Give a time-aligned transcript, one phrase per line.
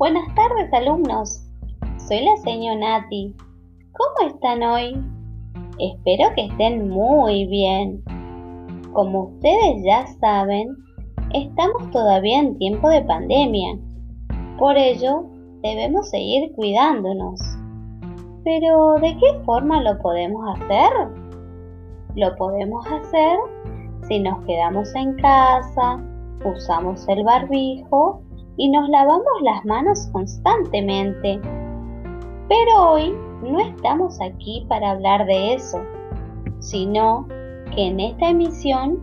[0.00, 1.46] Buenas tardes alumnos,
[1.98, 3.36] soy la señora Nati.
[3.92, 4.98] ¿Cómo están hoy?
[5.78, 8.02] Espero que estén muy bien.
[8.94, 10.74] Como ustedes ya saben,
[11.34, 13.78] estamos todavía en tiempo de pandemia.
[14.58, 15.26] Por ello,
[15.62, 17.38] debemos seguir cuidándonos.
[18.42, 20.90] Pero, ¿de qué forma lo podemos hacer?
[22.14, 23.36] Lo podemos hacer
[24.08, 26.02] si nos quedamos en casa,
[26.42, 28.22] usamos el barbijo
[28.60, 31.40] y nos lavamos las manos constantemente.
[32.46, 35.80] Pero hoy no estamos aquí para hablar de eso,
[36.58, 37.26] sino
[37.74, 39.00] que en esta emisión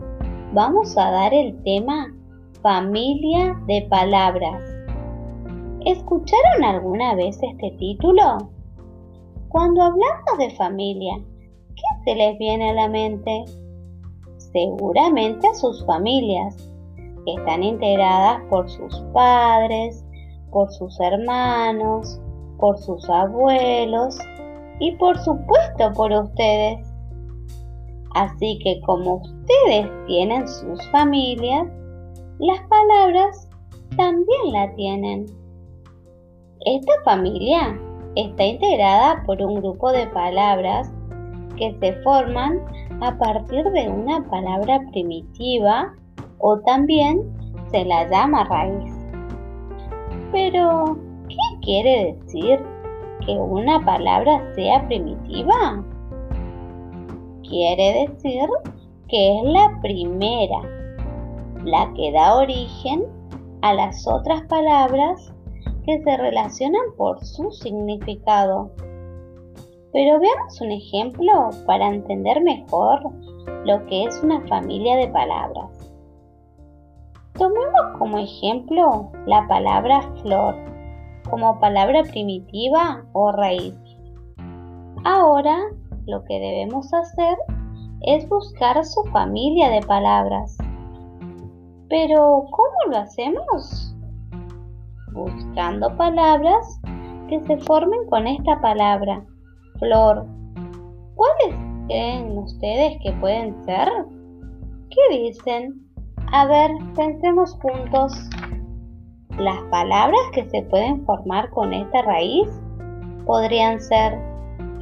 [0.52, 2.14] vamos a dar el tema
[2.62, 4.62] familia de palabras.
[5.84, 8.52] ¿Escucharon alguna vez este título?
[9.48, 11.16] Cuando hablamos de familia,
[11.74, 13.44] ¿qué se les viene a la mente?
[14.36, 16.72] Seguramente a sus familias,
[17.36, 20.04] están integradas por sus padres,
[20.50, 22.20] por sus hermanos,
[22.58, 24.18] por sus abuelos
[24.80, 26.88] y por supuesto por ustedes.
[28.14, 31.66] Así que como ustedes tienen sus familias,
[32.38, 33.48] las palabras
[33.96, 35.26] también la tienen.
[36.64, 37.78] Esta familia
[38.16, 40.90] está integrada por un grupo de palabras
[41.56, 42.60] que se forman
[43.00, 45.94] a partir de una palabra primitiva
[46.38, 47.22] o también
[47.70, 48.92] se la llama raíz.
[50.32, 52.60] Pero, ¿qué quiere decir
[53.24, 55.84] que una palabra sea primitiva?
[57.42, 58.48] Quiere decir
[59.08, 60.60] que es la primera,
[61.64, 63.04] la que da origen
[63.62, 65.32] a las otras palabras
[65.84, 68.70] que se relacionan por su significado.
[69.92, 73.00] Pero veamos un ejemplo para entender mejor
[73.64, 75.77] lo que es una familia de palabras.
[77.38, 80.56] Tomemos como ejemplo la palabra flor
[81.30, 83.74] como palabra primitiva o raíz.
[85.04, 85.56] Ahora
[86.06, 87.36] lo que debemos hacer
[88.02, 90.56] es buscar su familia de palabras.
[91.88, 93.94] Pero ¿cómo lo hacemos?
[95.12, 96.80] Buscando palabras
[97.28, 99.24] que se formen con esta palabra,
[99.78, 100.26] flor.
[101.14, 103.88] ¿Cuáles creen ustedes que pueden ser?
[104.90, 105.87] ¿Qué dicen?
[106.30, 108.12] A ver, pensemos juntos.
[109.38, 112.46] Las palabras que se pueden formar con esta raíz
[113.24, 114.18] podrían ser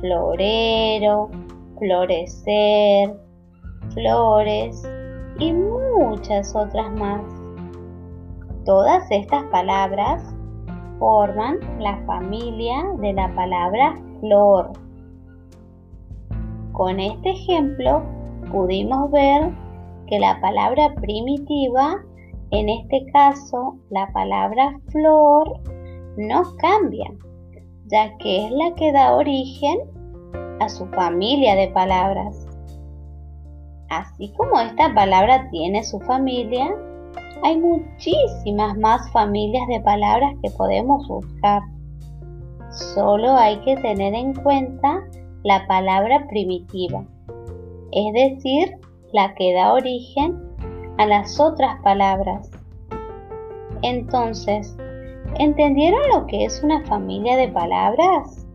[0.00, 1.30] florero,
[1.78, 3.16] florecer,
[3.94, 4.82] flores
[5.38, 7.22] y muchas otras más.
[8.64, 10.34] Todas estas palabras
[10.98, 14.72] forman la familia de la palabra flor.
[16.72, 18.02] Con este ejemplo
[18.50, 19.52] pudimos ver
[20.06, 21.96] que la palabra primitiva,
[22.50, 25.60] en este caso la palabra flor,
[26.16, 27.12] no cambia,
[27.86, 29.78] ya que es la que da origen
[30.60, 32.46] a su familia de palabras.
[33.88, 36.74] Así como esta palabra tiene su familia,
[37.42, 41.62] hay muchísimas más familias de palabras que podemos buscar.
[42.70, 45.04] Solo hay que tener en cuenta
[45.44, 47.04] la palabra primitiva,
[47.92, 48.76] es decir,
[49.16, 50.38] la que da origen
[50.98, 52.50] a las otras palabras.
[53.80, 54.76] Entonces,
[55.38, 58.46] ¿entendieron lo que es una familia de palabras?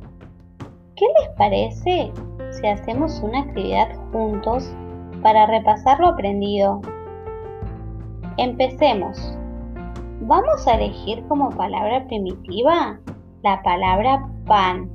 [0.96, 2.12] ¿Qué les parece
[2.52, 4.72] si hacemos una actividad juntos
[5.24, 6.80] para repasar lo aprendido?
[8.38, 9.36] Empecemos.
[10.20, 13.00] Vamos a elegir como palabra primitiva
[13.42, 14.92] la palabra pan.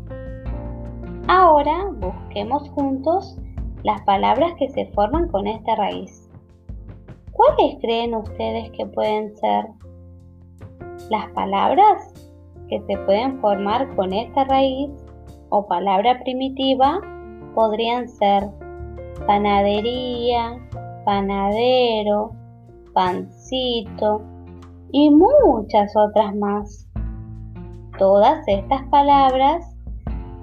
[1.26, 3.36] Ahora busquemos juntos
[3.86, 6.28] las palabras que se forman con esta raíz.
[7.30, 9.64] ¿Cuáles creen ustedes que pueden ser?
[11.08, 12.12] Las palabras
[12.68, 14.90] que se pueden formar con esta raíz
[15.50, 17.00] o palabra primitiva
[17.54, 18.50] podrían ser
[19.24, 20.58] panadería,
[21.04, 22.32] panadero,
[22.92, 24.20] pancito
[24.90, 26.88] y muchas otras más.
[27.98, 29.76] Todas estas palabras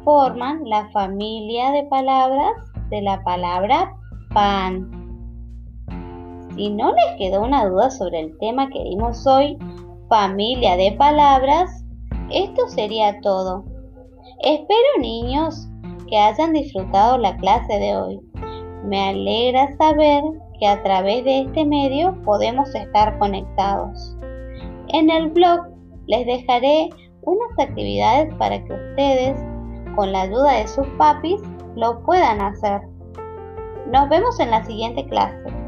[0.06, 3.92] forman la familia de palabras de la palabra
[4.34, 4.88] pan.
[6.56, 9.58] Si no les quedó una duda sobre el tema que dimos hoy,
[10.10, 11.84] familia de palabras,
[12.30, 13.66] esto sería todo.
[14.44, 15.68] Espero niños
[16.08, 18.20] que hayan disfrutado la clase de hoy.
[18.84, 20.24] Me alegra saber
[20.60, 24.16] que a través de este medio podemos estar conectados.
[24.90, 25.62] En el blog
[26.06, 26.90] les dejaré
[27.24, 29.40] unas actividades para que ustedes,
[29.96, 31.42] con la ayuda de sus papis,
[31.76, 32.82] lo puedan hacer.
[33.92, 35.63] Nos vemos en la siguiente clase.